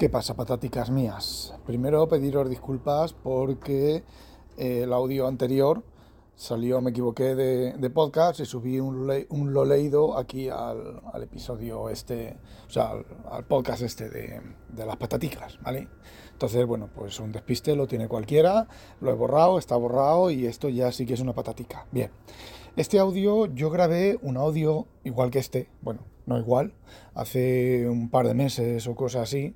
[0.00, 1.52] ¿Qué pasa, pataticas mías?
[1.66, 4.02] Primero pediros disculpas porque
[4.56, 5.82] eh, el audio anterior
[6.40, 12.38] salió, me equivoqué de, podcast y subí un, un lo leído aquí al, episodio este,
[12.66, 12.92] o sea,
[13.30, 14.40] al, podcast este de,
[14.70, 15.88] de, las pataticas, ¿vale?
[16.32, 18.68] Entonces, bueno, pues un despiste lo tiene cualquiera,
[19.02, 21.86] lo he borrado, está borrado y esto ya sí que es una patatica.
[21.92, 22.10] Bien,
[22.74, 26.72] este audio yo grabé un audio igual que este, bueno, no igual,
[27.14, 29.54] hace un par de meses o cosas así,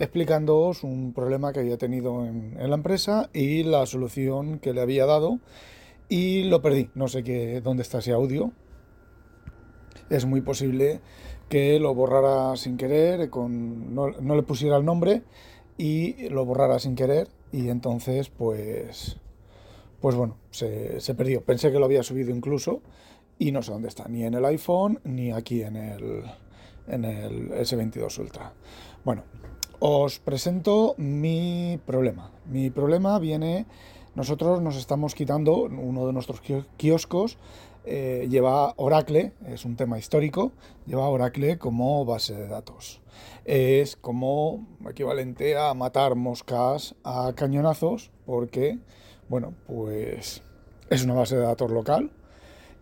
[0.00, 5.06] explicándoos un problema que había tenido en, la empresa y la solución que le había
[5.06, 5.38] dado
[6.08, 6.90] y lo perdí.
[6.94, 8.52] No sé qué, dónde está ese audio.
[10.10, 11.00] Es muy posible
[11.48, 15.22] que lo borrara sin querer, con, no, le pusiera el nombre
[15.78, 19.16] y lo borrara sin querer y entonces pues
[20.00, 21.42] pues bueno, se, se perdió.
[21.42, 22.82] Pensé que lo había subido incluso
[23.38, 26.24] y no sé dónde está, ni en el iPhone ni aquí en el,
[26.86, 28.52] en el S22 Ultra.
[29.04, 29.22] Bueno,
[29.80, 32.30] os presento mi problema.
[32.46, 33.66] Mi problema viene,
[34.14, 36.40] nosotros nos estamos quitando, uno de nuestros
[36.76, 37.38] kioscos
[37.84, 40.52] eh, lleva Oracle, es un tema histórico,
[40.86, 43.02] lleva Oracle como base de datos.
[43.44, 48.78] Es como equivalente a matar moscas a cañonazos porque,
[49.28, 50.42] bueno, pues
[50.88, 52.10] es una base de datos local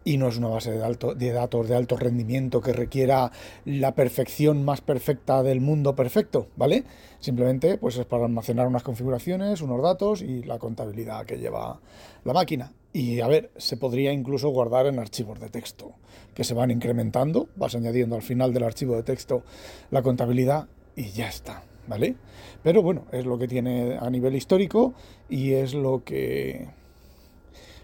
[0.05, 3.31] y no es una base de, de datos de alto rendimiento que requiera
[3.64, 6.84] la perfección más perfecta del mundo perfecto, ¿vale?
[7.20, 11.80] Simplemente pues es para almacenar unas configuraciones, unos datos y la contabilidad que lleva
[12.25, 12.73] la máquina.
[12.92, 15.92] Y a ver, se podría incluso guardar en archivos de texto
[16.34, 19.42] que se van incrementando, vas añadiendo al final del archivo de texto
[19.91, 22.17] la contabilidad y ya está, ¿vale?
[22.62, 24.95] Pero bueno, es lo que tiene a nivel histórico
[25.28, 26.69] y es lo que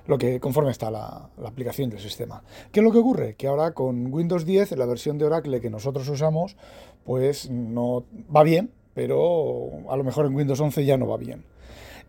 [0.09, 2.43] lo que conforme está la, aplicación del sistema.
[2.73, 3.35] ¿Qué es lo que ocurre?
[3.35, 6.57] Que ahora con Windows 10, la versión de Oracle que nosotros usamos,
[7.05, 11.45] pues no va bien, pero a lo mejor en Windows 11 ya no va bien.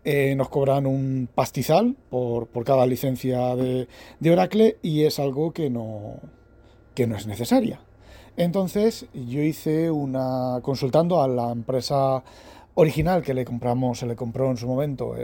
[0.02, 3.86] Eh, nos cobran un pastizal por, cada licencia de,
[4.32, 6.20] Oracle y es algo que no,
[6.94, 7.80] que no es necesaria.
[8.38, 12.24] Entonces yo hice una, consultando a la empresa
[12.76, 15.16] original que le compramos, se le compró en su momento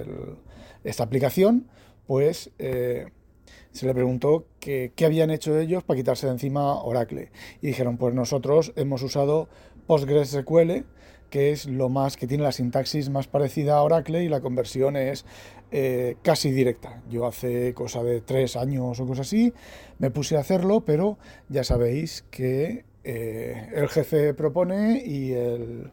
[0.85, 1.69] esta aplicación,
[2.07, 7.31] pues se le preguntó qué habían hecho ellos para quitarse de encima Oracle.
[7.61, 9.49] Y dijeron, pues nosotros hemos usado
[9.87, 10.85] PostgreSQL,
[11.31, 14.97] que es lo más que tiene la sintaxis más parecida a Oracle y la conversión
[14.97, 15.25] es
[15.71, 17.03] eh, casi directa.
[17.11, 19.53] Yo hace cosa de tres años o cosas así
[19.99, 21.19] me puse a hacerlo, pero
[21.49, 25.91] ya sabéis que eh, el jefe propone y el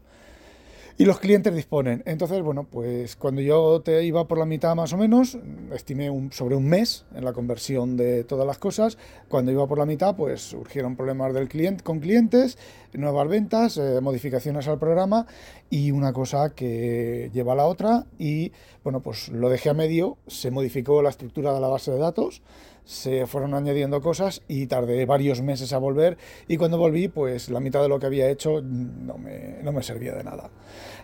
[0.98, 2.04] y los clientes disponen.
[2.06, 5.38] Entonces, bueno, pues cuando yo te iba por la mitad más o menos,
[5.74, 8.98] estimé un, sobre un mes en la conversión de todas las cosas.
[9.28, 12.58] Cuando iba por la mitad, pues surgieron problemas del cliente, con clientes,
[12.94, 15.26] nuevas ventas, eh, modificaciones al programa
[15.70, 18.06] y una cosa que lleva a la otra.
[18.20, 18.52] Y
[18.84, 22.42] bueno, pues lo dejé a medio, se modificó la estructura de la base de datos
[22.86, 26.18] se fueron añadiendo cosas y tardé varios meses a volver
[26.48, 29.84] y cuando volví pues la mitad de lo que había hecho no me, no me
[29.84, 30.50] servía de nada.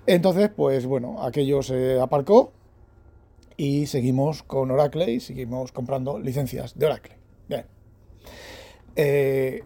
[0.06, 2.51] Entonces pues bueno, aquello se aparcó
[3.56, 7.17] y seguimos con Oracle y seguimos comprando licencias de Oracle.
[7.47, 7.66] Bien.
[8.96, 9.63] Eh,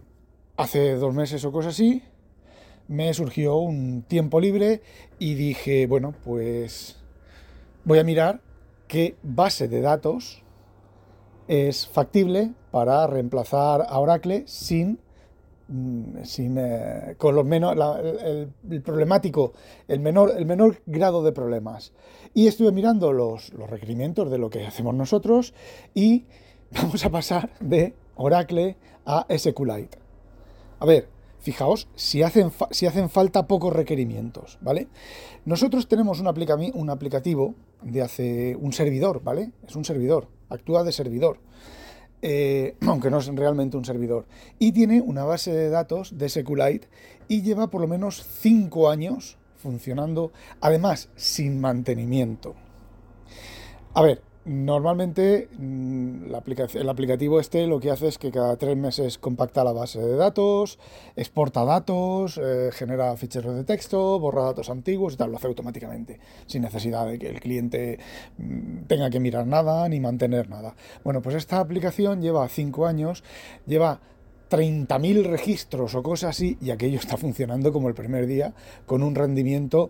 [0.57, 2.03] hace dos meses o cosas así
[2.87, 4.81] me surgió un tiempo libre
[5.19, 6.97] y dije, bueno, pues
[7.85, 8.41] voy a mirar
[8.87, 10.42] qué base de datos
[11.47, 14.99] es factible para reemplazar a Oracle sin,
[15.67, 17.75] mm, sin eh, con los menos,
[18.23, 19.53] el, problemático,
[19.87, 21.93] el menor, el menor grado de problemas.
[22.33, 25.53] Y estuve mirando los, los requerimientos de lo que hacemos nosotros
[25.93, 26.25] y
[26.71, 29.97] vamos a pasar de Oracle a SQLite.
[30.79, 31.07] A ver,
[31.43, 34.87] Fijaos si hacen, si hacen falta pocos requerimientos, ¿vale?
[35.43, 36.27] Nosotros tenemos un,
[36.73, 39.51] un aplicativo de hace un servidor, ¿vale?
[39.67, 41.39] Es un servidor, actúa de servidor.
[42.21, 44.25] Eh, aunque no es realmente un servidor,
[44.57, 46.87] y tiene una base de datos de SQLite
[47.27, 50.31] y lleva por lo menos 5 años funcionando,
[50.61, 52.55] además sin mantenimiento.
[53.93, 56.25] A ver, Normalmente mm,
[56.73, 60.17] el aplicativo este lo que hace es que cada tres meses compacta la base de
[60.17, 60.79] datos,
[61.15, 66.19] exporta datos, eh, genera ficheros de texto, borra datos antiguos y tal, lo hace automáticamente,
[66.45, 67.99] sin necesidad de que el cliente
[68.37, 70.75] mm, tenga que mirar nada ni mantener nada.
[71.05, 73.23] Bueno, pues esta aplicación lleva cinco años,
[73.65, 74.01] lleva
[74.49, 78.53] 30.000 registros o cosas así y aquello está funcionando como el primer día
[78.85, 79.89] con un rendimiento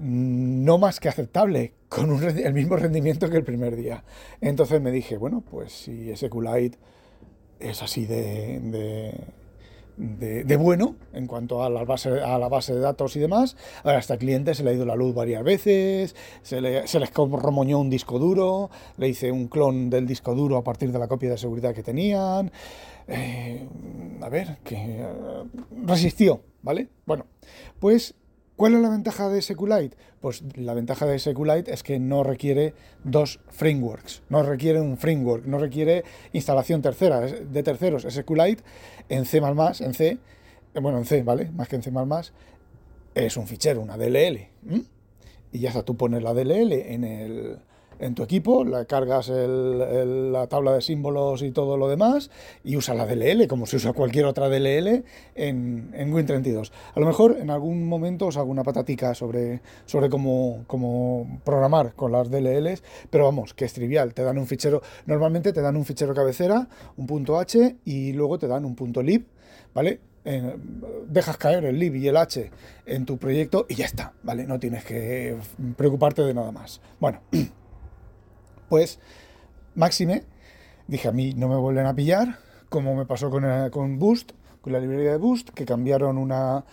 [0.00, 4.02] no más que aceptable, con el mismo rendimiento que el primer día.
[4.40, 6.78] Entonces me dije, bueno, pues si SQLite
[7.58, 9.26] es así de,
[10.56, 13.56] bueno en cuanto a la, base, a la base de datos y demás.
[13.78, 17.12] Hasta este cliente se le ha ido la luz varias veces, se, le, se les
[17.12, 21.08] romoñó un disco duro, le hice un clon del disco duro a partir de la
[21.08, 22.50] copia de seguridad que tenían.
[23.06, 23.68] Eh,
[24.22, 25.06] a ver, que eh,
[25.84, 26.88] resistió, ¿vale?
[27.04, 27.26] Bueno,
[27.80, 28.14] pues
[28.60, 29.96] ¿Cuál es la ventaja de SQLite?
[30.20, 32.74] Pues la ventaja de SQLite es que no requiere
[33.04, 36.04] dos frameworks, no requiere un framework, no requiere
[36.34, 38.02] instalación tercera de terceros.
[38.02, 38.62] SQLite
[39.08, 40.18] en C++, en C,
[40.74, 41.50] bueno, en C, ¿vale?
[41.52, 41.90] Más que en C++,
[43.14, 44.46] es un fichero, una DLL.
[45.52, 47.58] Y ya está, tú pones la DLL en el,
[48.00, 52.30] en tu equipo, la cargas la tabla de símbolos y todo lo demás
[52.64, 55.04] y usas la DLL como si usa cualquier otra DLL
[55.34, 56.70] en, en Win32.
[56.94, 61.94] A lo mejor en algún momento os hago una patatica sobre, sobre cómo, cómo programar
[61.94, 64.14] con las DLLs, pero vamos, que es trivial.
[64.14, 68.38] Te dan un fichero, normalmente te dan un fichero cabecera, un punto H y luego
[68.38, 69.26] te dan un punto lib,
[69.74, 70.00] ¿vale?
[71.06, 72.50] dejas caer el lib y el h
[72.84, 74.46] en tu proyecto y ya está, ¿vale?
[74.46, 75.36] No tienes que
[75.76, 76.80] preocuparte de nada más.
[77.00, 77.20] Bueno,
[78.70, 79.00] pues
[79.74, 80.22] máxime,
[80.86, 82.38] dije a mí no me vuelven a pillar,
[82.68, 84.30] como me pasó con, eh, con Boost,
[84.60, 86.64] con la librería de Boost, que cambiaron una,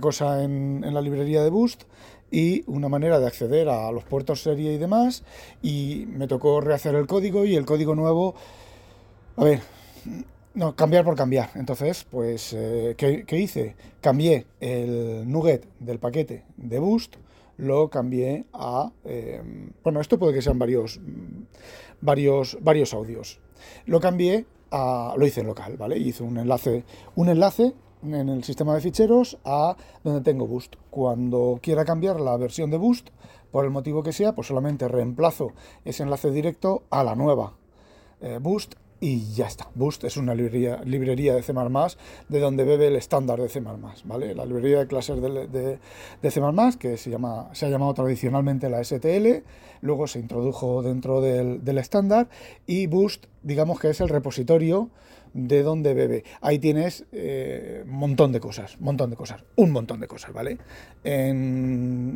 [0.00, 1.84] cosa en, la librería de Boost
[2.30, 5.24] y una manera de acceder a los puertos serie y demás,
[5.62, 8.34] y me tocó rehacer el código y el código nuevo,
[9.36, 9.60] a ver,
[10.52, 11.48] no, cambiar por cambiar.
[11.54, 13.74] Entonces, pues, eh, ¿qué, ¿qué, hice?
[14.02, 17.16] Cambié el nugget del paquete de Boost
[17.58, 18.90] lo cambié a...
[19.04, 19.42] Eh,
[19.82, 21.00] bueno, esto puede que sean varios,
[22.00, 23.40] varios, varios audios.
[23.86, 25.14] Lo cambié a...
[25.16, 25.98] Lo hice en local, ¿vale?
[25.98, 26.84] Hice un enlace,
[27.16, 30.76] un enlace en el sistema de ficheros a donde tengo Boost.
[30.90, 33.08] Cuando quiera cambiar la versión de Boost,
[33.50, 35.52] por el motivo que sea, pues solamente reemplazo
[35.84, 37.54] ese enlace directo a la nueva
[38.20, 39.68] eh, Boost y ya está.
[39.74, 41.52] Boost es una librería, de C++
[42.28, 43.62] de donde bebe el estándar de C++,
[44.04, 44.34] ¿vale?
[44.34, 45.78] La librería de clases de,
[46.22, 46.40] de, C++
[46.78, 49.44] que se, llama, se ha llamado tradicionalmente la STL,
[49.82, 52.28] luego se introdujo dentro del estándar
[52.66, 54.90] y Boost, digamos que es el repositorio
[55.34, 56.24] de dónde bebe.
[56.40, 60.58] Ahí tienes un eh, montón de cosas, montón de cosas, un montón de cosas, ¿vale?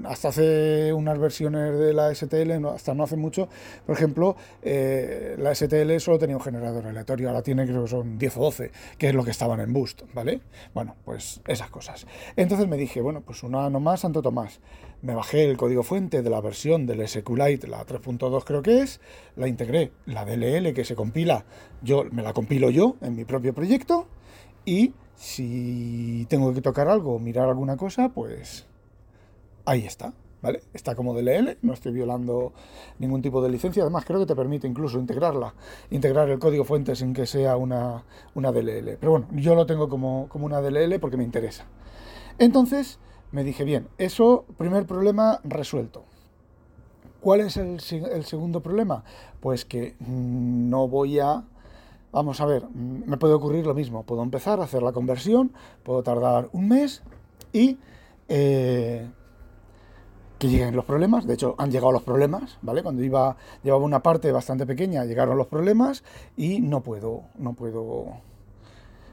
[0.04, 3.48] hasta hace unas versiones de la STL, hasta no hace mucho,
[3.86, 8.36] por ejemplo, eh, la STL solo tenía un generador aleatorio, ahora tiene que son 10
[8.36, 10.40] o 12, que es lo que estaban en Boost, ¿vale?
[10.74, 12.06] Bueno, pues esas cosas.
[12.36, 14.60] Entonces me dije, bueno, pues una nomás, Santo Tomás.
[15.02, 19.00] Me bajé el código fuente de la versión del SQLite, la 3.2 creo que es,
[19.34, 21.44] la integré, la DLL que se compila,
[21.82, 24.06] yo me la compilo yo en mi propio proyecto
[24.64, 28.66] y si tengo que tocar algo mirar alguna cosa, pues
[29.64, 30.62] ahí está, ¿vale?
[30.72, 32.52] Está como DLL, no estoy violando
[33.00, 35.54] ningún tipo de licencia, además creo que te permite incluso integrarla,
[35.90, 38.98] integrar el código fuente sin que sea una, una DLL.
[39.00, 41.66] Pero bueno, yo lo tengo como, como una DLL porque me interesa.
[42.38, 42.98] Entonces
[43.32, 46.04] me dije, bien, eso, primer problema resuelto.
[47.20, 47.80] ¿Cuál es el,
[48.12, 49.04] el segundo problema?
[49.40, 51.44] Pues que no voy a
[52.12, 54.04] Vamos a ver, mm, me puede ocurrir lo mismo.
[54.04, 55.52] Puedo empezar a hacer la conversión,
[55.82, 57.02] puedo tardar un mes
[57.52, 57.78] y
[58.28, 59.08] eh,
[60.38, 61.26] que lleguen los problemas.
[61.26, 62.82] De hecho, han llegado los problemas, ¿vale?
[62.82, 66.04] Cuando iba, llevaba una parte bastante pequeña, llegaron los problemas
[66.36, 68.20] y no puedo, no puedo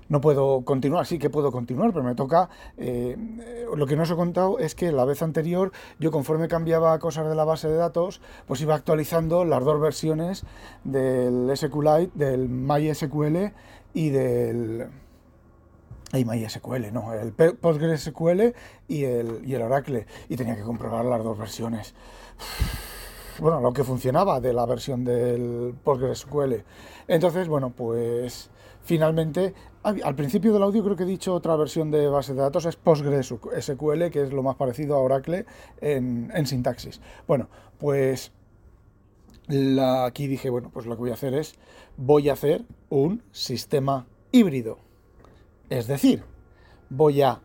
[0.09, 3.15] no puedo continuar, sí que puedo continuar, pero me toca, eh,
[3.75, 7.29] lo que no os he contado es que la vez anterior yo conforme cambiaba cosas
[7.29, 10.43] de la base de datos, pues iba actualizando las dos versiones
[10.83, 13.53] del SQLite, del MySQL
[13.93, 14.87] y del...
[16.11, 18.55] Hay MySQL, no, el PostgreSQL
[18.87, 21.93] y el, y el Oracle, y tenía que comprobar las dos versiones
[23.39, 26.63] bueno, lo que funcionaba de la versión del PostgreSQL.
[27.07, 28.49] Entonces, bueno, pues
[28.83, 32.65] finalmente, al principio del audio creo que he dicho otra versión de base de datos,
[32.65, 35.45] es PostgreSQL, que es lo más parecido a Oracle
[35.79, 36.99] en, sintaxis.
[37.27, 38.31] Bueno, pues
[39.81, 41.55] aquí dije, bueno, pues lo que voy a hacer es,
[41.95, 44.79] voy a hacer un sistema híbrido.
[45.69, 46.23] Es decir,
[46.89, 47.41] voy a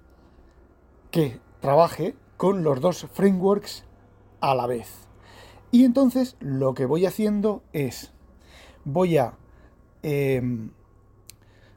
[1.10, 3.84] que trabaje con los dos frameworks
[4.40, 5.08] a la vez.
[5.70, 8.12] Y entonces lo que voy haciendo es,
[8.84, 9.38] voy a...
[10.02, 10.70] Em,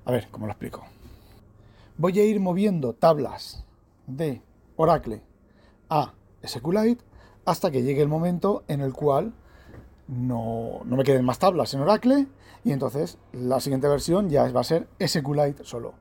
[0.08, 0.86] a ver, ¿cómo lo explico?
[1.98, 3.66] Voy a ir moviendo tablas
[4.08, 4.42] de
[4.78, 5.22] Oracle
[5.90, 6.14] a
[6.46, 7.04] SQLite
[7.44, 9.34] hasta que llegue el momento en el cual
[10.08, 12.26] no, me queden más tablas en Oracle
[12.64, 15.94] y entonces la siguiente versión ya va a ser SQLite solo.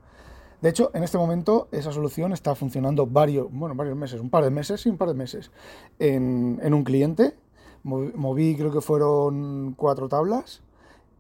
[0.63, 4.45] De hecho, en este momento esa solución está funcionando varios, bueno, varios meses, un par
[4.45, 5.51] de meses, sí, un par de meses,
[5.99, 7.37] en un cliente.
[7.83, 10.63] Moví, creo que fueron cuatro tablas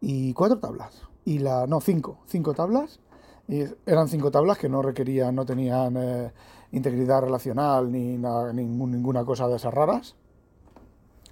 [0.00, 3.00] y cuatro tablas y la, no, cinco, cinco tablas
[3.49, 6.33] Y eran cinco tablas que no requerían, no tenían eh,
[6.73, 10.14] integridad relacional ni ninguna cosa de esas raras.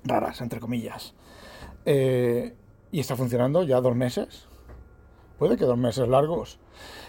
[0.02, 1.14] Raras, entre comillas.
[1.86, 2.54] Eh,
[2.90, 4.46] y está funcionando ya dos meses.
[5.38, 6.58] Puede que dos meses largos.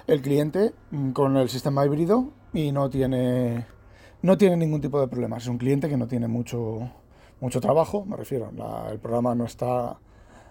[0.06, 3.66] El cliente mm, con el sistema híbrido y no tiene,
[4.22, 5.44] no tiene ningún tipo de problemas.
[5.44, 6.92] Es un cliente que no tiene mucho,
[7.42, 8.52] mucho trabajo, me refiero.
[8.92, 9.98] el programa no está,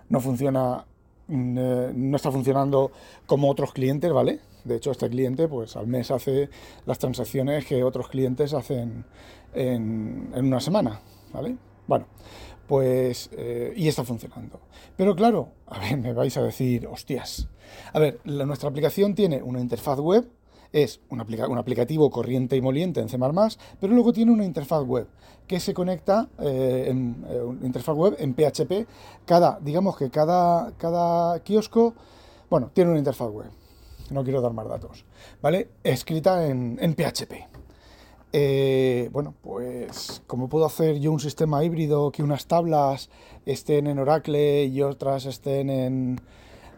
[0.09, 0.85] no funciona
[1.29, 2.93] no está funcionando
[3.27, 4.41] como otros clientes, ¿vale?
[4.65, 6.49] De hecho, este cliente, pues al mes hace
[6.87, 9.05] las transacciones que otros clientes hacen
[9.55, 11.01] en, una semana,
[11.33, 11.57] ¿vale?
[11.87, 12.07] Bueno,
[12.67, 14.61] pues, eh, y está funcionando.
[14.97, 17.49] Pero claro, a ver, me vais a decir, hostias.
[17.93, 20.29] A ver, nuestra aplicación tiene una interfaz web
[20.75, 23.17] es un, aplicativo corriente y moliente en C++,
[23.81, 25.07] pero luego tiene una interfaz web
[25.47, 28.89] que se conecta eh, en eh, interfaz web en PHP.
[29.25, 31.95] Cada, digamos que cada, cada kiosco,
[32.51, 33.47] bueno, tiene una interfaz web.
[34.11, 35.05] No quiero dar más datos,
[35.41, 35.69] ¿vale?
[35.85, 37.33] Escrita en, PHP.
[38.33, 43.11] Eh, bueno, pues como puedo hacer yo un sistema híbrido que unas tablas
[43.47, 46.21] estén en Oracle y otras estén en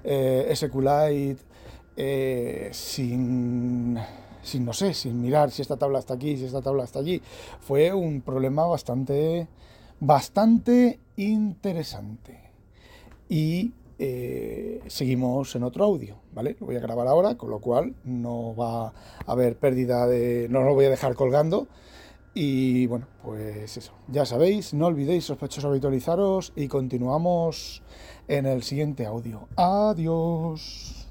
[0.05, 1.56] SQLite
[1.97, 3.99] eh, sin,
[4.43, 7.23] sin, no sé, sin mirar si esta tabla está aquí, si esta tabla está allí.
[7.61, 9.49] Fue un problema bastante,
[10.00, 12.50] bastante interesante.
[13.29, 16.57] Y eh, seguimos en otro audio, ¿vale?
[16.61, 18.93] Lo voy a grabar ahora, con lo cual no va a
[19.26, 20.49] haber pérdida de...
[20.50, 21.67] no lo voy a dejar colgando.
[22.35, 27.83] Y bueno, pues eso, ya sabéis, no olvidéis sospechosos habitualizaros y continuamos
[28.29, 29.49] en el siguiente audio.
[29.57, 31.06] Adiós.